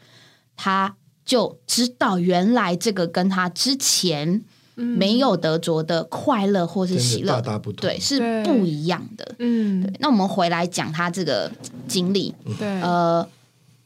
[0.58, 4.44] 他就知道原来这个跟他之前
[4.76, 7.34] 没有得着的快乐或是喜乐。
[7.34, 7.82] 大大不同。
[7.82, 9.36] 对，是不一样的。
[9.40, 9.94] 嗯。
[10.00, 11.52] 那我们回来讲他这个
[11.88, 12.82] 经历，对。
[12.82, 13.28] 呃，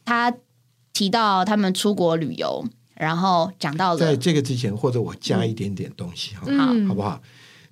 [0.04, 0.34] 他
[0.92, 6.86] 提到他们出国旅游，然后讲到了在了，这个之前，或者我加一点点东西好，嗯。
[6.86, 7.20] 好不好？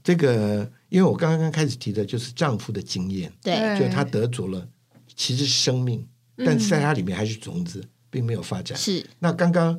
[0.04, 4.66] 这个，因为我刚刚开始提的就是丈夫的经验，对，对就他得着了
[5.14, 8.78] 其实生命，但是在他里面还是种子，并没有发展。
[8.78, 9.78] 是，那刚刚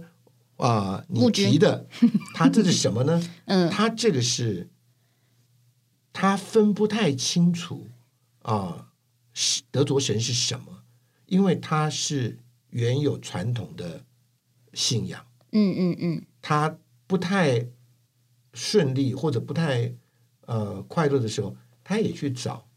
[0.60, 1.88] 啊、你提的，
[2.34, 3.22] 他这是什么呢？
[3.46, 4.70] 嗯他这个是
[6.14, 7.88] 他分不太清楚
[8.42, 8.90] 啊，
[9.34, 10.84] 是德卓神是什么，
[11.28, 12.38] 因为他是
[12.72, 14.04] 原有传统的
[14.74, 17.68] 信仰，嗯嗯嗯，他不太
[18.54, 19.94] 顺利或者不太
[20.46, 22.68] 呃快乐的时候，他也去找。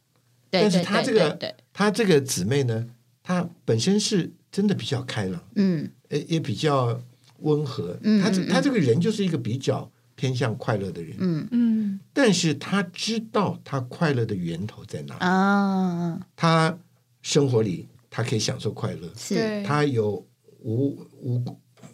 [0.51, 2.91] 但是他这个他这个姊妹呢，
[3.23, 7.03] 她本身是真的比较开朗，嗯也，也比较
[7.43, 7.99] 温和。
[8.23, 12.01] 他这他这个人就是一个比较偏向快乐的人，嗯嗯。
[12.13, 15.21] 但是他知道他快乐的源头在哪里。
[15.21, 16.79] 啊，他
[17.23, 20.27] 生活里他可以享受快乐，是，他有
[20.61, 21.43] 无无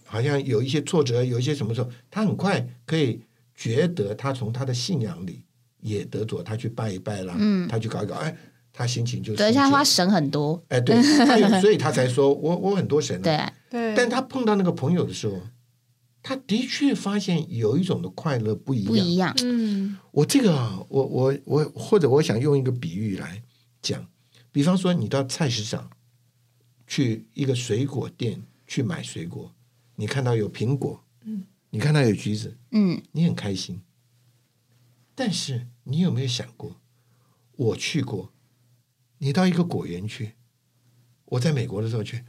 [0.04, 3.20] 好像有一些挫折，有一些什么时候，他很快可以
[3.54, 5.44] 觉得他从他的信仰里
[5.80, 7.68] 也得着，他去拜一拜啦，嗯。
[7.68, 8.36] 他去搞一搞，哎，
[8.78, 10.94] 他心情就对，而且他舒解花神很多，哎，对，
[11.26, 15.40] 他有 所以他才说我我很多神、啊，对，对，但他碰到那个朋友的时候，
[16.22, 18.86] 他的确发现有一种的快乐不一样。
[18.86, 19.98] 不一样，嗯。
[20.12, 23.42] 我这个啊，我我我，或者我想用一个比喻来
[23.82, 24.06] 讲，
[24.52, 25.90] 比方说你到菜市场
[26.86, 29.52] 去一个水果店去买水果，
[29.96, 33.02] 你看到有苹果，嗯，你看到有橘子，嗯。
[33.10, 33.80] 你很开心。
[35.16, 36.76] 但是你有没有想过，
[37.56, 38.32] 我去过，
[39.18, 40.32] 你到一个果园去，
[41.26, 42.24] 我在美国的时候去，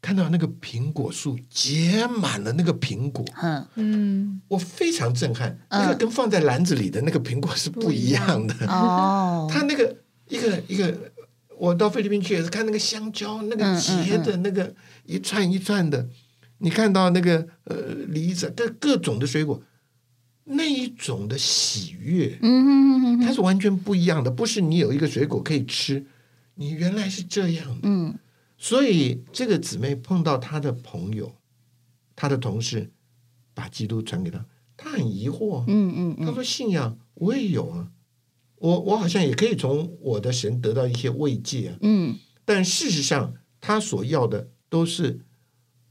[0.00, 5.50] 看到那个苹果树结满了那个苹果，嗯嗯，我非常震撼。
[5.68, 8.54] 嗯那个跟放在篮子里的那个苹果是不一样的。
[8.66, 9.96] 哦，它那个
[10.28, 11.12] 一个一个，
[11.58, 16.08] 我到菲律宾去也是看那个香蕉，那个嗯结的那个一串一串的，
[16.58, 17.76] 你看到那个呃
[18.08, 19.62] 梨子，各各种的水果，
[20.44, 24.30] 那一种的喜悦，嗯哼哼哼哼，它是完全不一样的。
[24.30, 26.04] 不是你有一个水果可以吃，
[26.62, 27.80] 你原来是这样的。
[27.82, 28.18] 嗯
[28.56, 31.34] 所以这个姊妹碰到她的朋友，
[32.14, 32.92] 她的同事，
[33.52, 34.46] 把基督传给她，
[34.76, 35.64] 她很疑惑。
[35.66, 37.90] 嗯嗯嗯她说：“信仰我也有啊，
[38.56, 41.76] 我我好像也可以从我的神得到一些慰藉啊。
[41.80, 45.20] 嗯但事实上，他所要的都是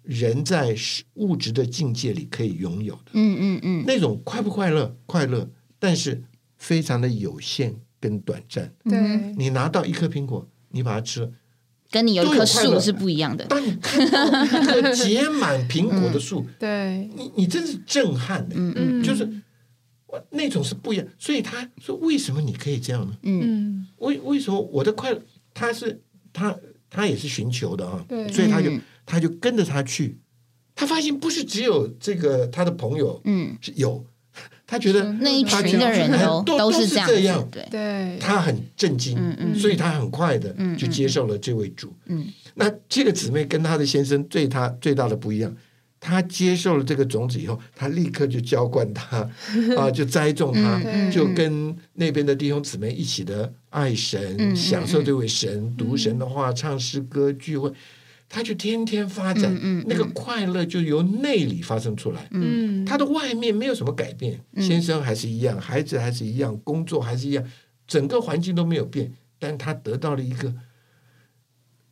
[0.04, 0.76] 人在
[1.16, 4.98] 物质的境界里可以拥有的嗯嗯嗯，那种快不快乐？
[5.06, 6.24] 快乐，但是
[6.58, 8.74] 非常的有限跟短暂。
[8.86, 11.32] 嗯对，你拿到一颗苹果，你把它吃了，
[11.90, 13.46] 跟你有一棵树是不一样的。
[13.46, 19.04] 当你看到一个结满苹果的树， 对，你你真是震撼的，嗯嗯。
[19.04, 19.24] 就是
[20.08, 21.06] 哇那种是不一样。
[21.18, 23.18] 所以他说：为什么你可以这样呢？
[23.24, 25.22] 嗯嗯，为为什么我的快乐？
[25.54, 26.56] 他是他
[26.90, 28.32] 他也是寻求的啊，对。
[28.32, 28.82] 所以他就、嗯。
[29.04, 30.20] 他就跟着他去，
[30.74, 34.06] 他发现不是只有这个他的朋友嗯，是有，
[34.72, 41.94] 他觉得那一群的人都都都是这样对，对，他很震惊，嗯嗯所以他很快的嗯就接受了这位主。
[42.06, 42.26] 嗯。
[42.54, 45.54] 那这个姊妹跟她的先生最他最大的不一样，
[46.00, 49.30] 他接受了这个种子以后，他立刻就浇灌它
[49.78, 57.70] 啊，就栽种它，嗯就跟那边的弟兄姊妹一起的爱神，嗯享受这位神，读神的话，唱诗歌，聚会。
[58.34, 59.86] 他就天天发展，嗯嗯嗯。
[59.88, 62.28] 那个快乐就由内里发生出来。
[62.32, 64.64] 嗯，他的外面没有什么改变，嗯。
[64.64, 67.44] 先生还是一样，孩子还是一样，工作还是一样，
[67.86, 70.54] 整个环境都没有变，但他得到了一个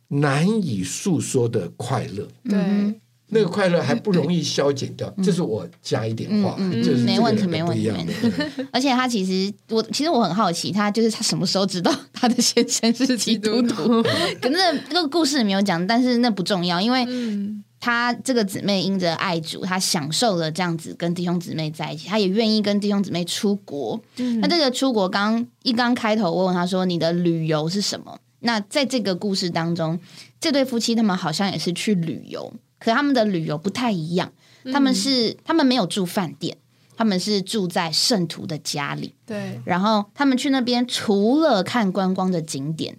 [0.08, 2.26] 难以诉说的快乐。
[2.44, 8.12] 对，那个快乐还不容易消减掉，这是我加一点话，嗯嗯嗯没问题没的。
[8.72, 14.02] 而且他其实，我其实我很好奇，他就是他什么时候知道他的先生是基督徒？
[14.40, 24.00] 可能那那个故事没有讲，但是那不重要，因为嗯，他这个姊妹因着爱主，他享受了这样子跟弟兄姊妹在一起，他也愿意跟弟兄姊妹出国。
[24.16, 29.98] 嗯那这个出国刚一刚开头，我问他说：“你的旅游是什么？”那在这个故事当中，
[30.40, 34.32] 这对夫妻他们好像也是去旅游，可他们的旅游不太一样。
[34.72, 36.54] 他们是他们没有住饭店，
[36.94, 39.14] 他们是住在圣徒的家里。
[39.24, 42.98] 对，然后他们去那边，除了看观光的景点，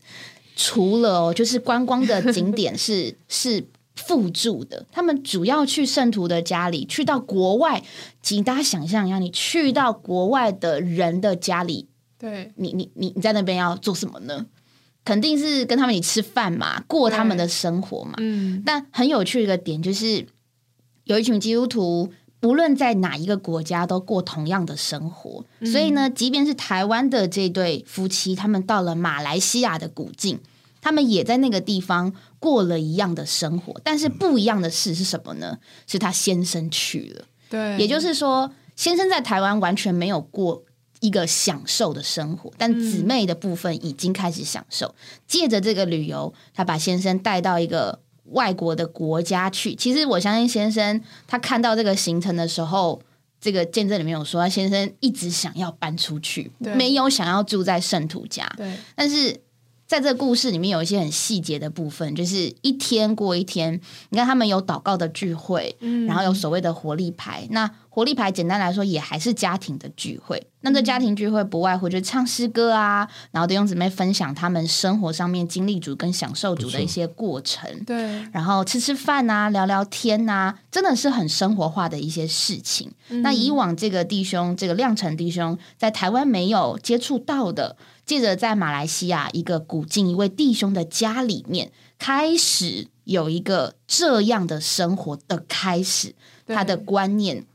[0.55, 3.63] 除了哦，就是观光的景点 是是
[3.95, 7.83] 附住的，他们主要去圣徒的家里，去到国外，
[8.23, 14.47] 请大家想象一下，你去到国外的人的家里，对，你你你你在那边要做什么呢？
[15.03, 18.13] 肯定是跟他们一起吃饭嘛，过他们的生活嘛。
[18.17, 20.27] 嗯，但很有趣的一个点就是，
[21.05, 25.43] 有一群基督徒，不论在哪一个国家都过同样的生活。
[25.65, 30.39] 所以呢，即便是台湾的这对夫妻，他们到了马来西亚的古境，
[30.81, 33.81] 他们也在那个地方过了一样的生活。
[33.83, 35.57] 但是不一样的事是什么呢？
[35.87, 40.63] 是他先生去了，对，也就是说，先生在台湾完全没有过。
[41.01, 44.95] 一个享受的生活，但姊妹的部分已经开始享受。
[45.27, 49.75] 借着这个旅游，他把先生带到一个外国的国家去。
[49.75, 53.01] 其实我相信先生他看到这个行程的时候，
[53.41, 58.47] 这个见证里面有说，他先生一直想要搬出去，对没有想要住在圣徒家。
[58.55, 59.35] 对，但是
[59.91, 63.77] 在这个故事里面有一些很细节的部分，就是一天过一天。
[64.07, 67.45] 你看他们有祷告的聚会，嗯然后有所谓的活力牌。
[67.49, 70.47] 那活力牌简单来说也还是家庭的聚会。
[70.61, 77.69] 那这家庭聚会不外乎就是唱诗歌啊，然后弟兄姊妹分享他们生活上面经历主跟享受主的一些过程。
[77.83, 82.89] 对，然后吃吃饭啊，聊聊天啊，真的是很生活化的一些事情。
[83.09, 87.75] 那以往这个弟兄，这个亮成弟兄，在台湾没有接触到的，
[88.11, 96.13] 借着在马来西亚一个古晋一位弟兄的家里面，开始有一个这样的生活的开始，
[96.45, 97.45] 他的观念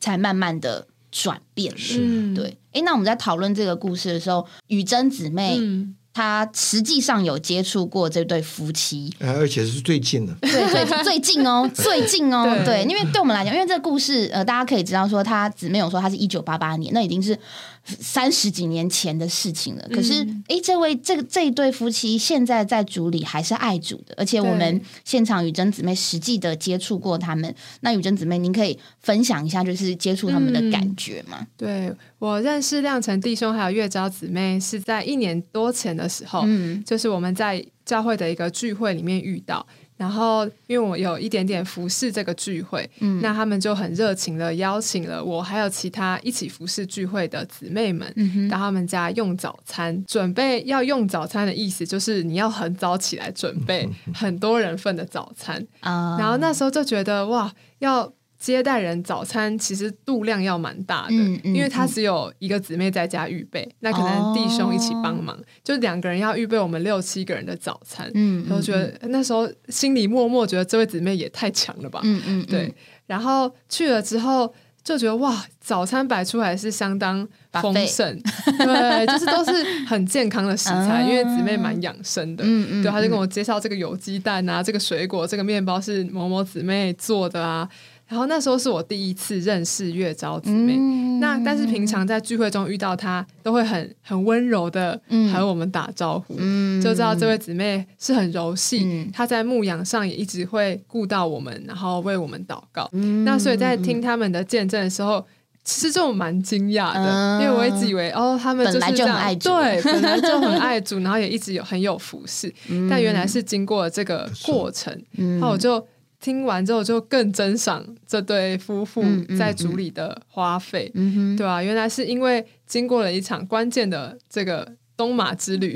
[0.00, 1.78] 才慢慢的转变了。
[1.96, 12.82] 嗯，对，哎，那我们在讨论这个故事的时候，雨珍姊妹、嗯，她实际上有接触过这对夫妻，啊而且是最近的，对，最 最近哦，最近哦，对。
[12.82, 17.38] 对，因为对我们来讲，因为这个故事，呃，大家可以知道说，他姊妹有说他是一九八八年，那已经是
[17.84, 19.88] 三十几年前的事情了。
[19.92, 27.54] 可是，哎，这位这个这一对夫妻现在在主里还是爱主的，而且我们现场雨珍姊妹实际的接触过他们。
[27.80, 31.46] 那雨珍姊妹，您可以分享一下，就是接触他们的感觉吗？
[31.56, 39.66] 对我认识亮成弟兄还有月娇姊妹是在一年多前的时候，嗯，就是我们在教会的一个聚会里面遇到。
[39.96, 48.12] 然后，因为我有一点点服侍这个聚会，嗯，那他们就很热情的邀请了我，还有其他一起服侍聚会的姊妹们，
[48.50, 50.04] 到他们家用早餐。
[50.06, 56.16] 准备要用早餐的意思，就是你要很早起来准备很多人份的早餐啊。
[56.18, 58.12] 然后那时候就觉得哇，要。
[58.44, 68.10] 接待人早餐其实度量要蛮大的，因为他只有一个姊妹在家预备，那可能弟兄一起帮忙，就两个人要预备我们六七个人的早餐。
[68.12, 72.00] 嗯，我觉得那时候心里默默觉得这位姊妹也太强了吧。
[72.04, 72.74] 嗯嗯，对。
[73.06, 78.20] 然后去了之后就觉得哇，早餐摆出来是相当丰盛，
[78.58, 82.44] 对，就是都是很健康的食材， 因为姊妹蛮养生的。
[82.46, 87.66] 嗯嗯，对，他就跟我介绍这个有鸡蛋啊，这个水果，这个面包是某某姊妹做的啊。
[88.06, 90.76] 然后那时候是我第一次认识月昭姊妹，
[91.20, 95.00] 那但是平常在聚会中遇到她，都会很很温柔的
[95.32, 96.34] 和我们打招呼，
[96.82, 102.88] 就知道这位姊妹是很柔细，她在牧养上也一直会顾到我们，然后为我们祷告。
[103.24, 105.24] 那所以在听他们的见证的时候，
[105.64, 112.52] 其实就蛮惊讶的，因为我一直以为哦，他们本来就很爱主，对，本来就很爱主，然后也一直有很有服饰，
[112.90, 114.94] 但原来是经过这个过程，
[115.40, 115.84] 那我就。
[116.24, 119.04] 听完之后就更珍赏这对夫妇
[119.38, 120.90] 在组里的花费，
[121.36, 121.62] 对吧？
[121.62, 125.74] 原来是因为经过了一场关键的这个东马之旅。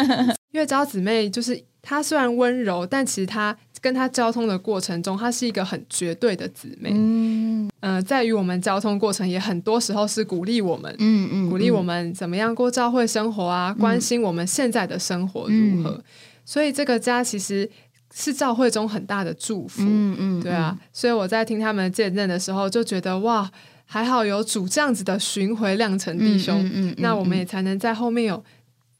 [0.52, 6.90] 因为招姊妹就是她虽然温柔，但其实她跟她交通的过程中，她是一个很绝对的姊妹。
[6.92, 16.04] 嗯，呃，在于我们交通过程也很多时候是鼓励我们，嗯嗯，鼓励我们怎么样过教会生活啊，关心我们现在的生活如何。
[16.44, 17.70] 所以这个家其实。
[18.18, 23.50] 是教会中很大的祝福，嗯嗯，对啊，所以我在听他们见证的时候，就觉得哇，
[23.84, 28.42] 还好有主这样子的巡回亮成弟兄，嗯，那我们也才能在后面有。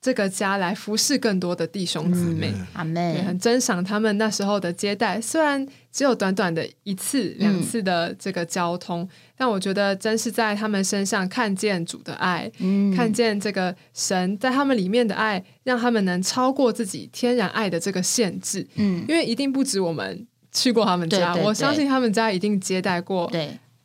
[0.07, 5.21] 这个家来服侍更多的弟兄姊妹，阿妹很珍赏他们那时候的接待。
[5.21, 12.49] 虽然只有短短的一次、两次的这个交通，但我觉得真是在他们身上看见主的爱，
[12.95, 18.65] 看见这个神在他们里面的爱，让他们能超过自己天然爱的这个限制。
[18.77, 23.29] 嗯，因为一定不止我们去过他们家，我相信他们家一定接待过。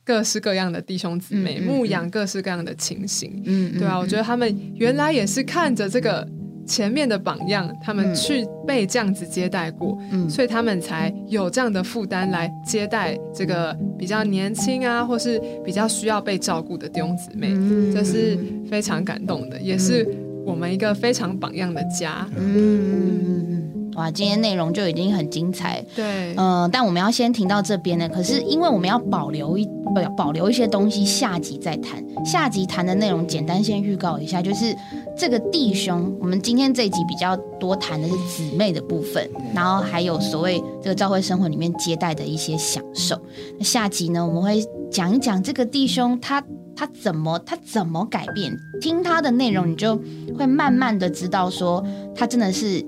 [0.05, 0.11] 对。
[0.11, 6.27] 各式各样的弟兄姊妹牧养各式各样的情形，嗯，对啊，我觉得他们原来也是看着这个
[6.67, 17.53] 前面的榜样，他们去被这样子接待过，嗯，所以他们才有这样的负担来接待这个比较年轻啊，或是比较需要被照顾的弟兄姊妹，
[17.93, 18.37] 这是
[18.69, 20.05] 非常感动的，也是
[20.45, 23.50] 我们一个非常榜样的家，嗯。
[23.95, 28.07] 哇，今天内容就已经很精彩，对，嗯，但我们要先停到这边呢。
[28.07, 32.01] 可是因为我们要保留一不保留一些东西，下集再谈。
[32.25, 34.73] 下集谈的内容，简单先预告一下，就是
[35.17, 43.19] 这个弟兄，我们今天这一集比较多谈的是姊妹的部分，然后还有所谓这个教会生活里面接待的一些享受。
[43.57, 46.41] 那下集呢，我们会讲一讲这个弟兄他
[46.75, 49.99] 他怎么他怎么改变，听他的内容，你就
[50.37, 51.85] 会慢慢的知道说
[52.15, 52.85] 他真的是。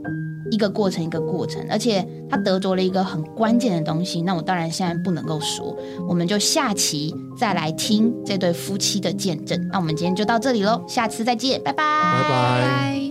[0.54, 4.22] 一个过程，一个过程，而且他得着了一个很关键的东西。
[4.22, 5.76] 那我当然现在不能够说，
[6.08, 9.60] 我们就下期再来听这对夫妻的见证。
[9.72, 13.03] 那我们今天就到这里喽，下次再见，拜拜，拜拜。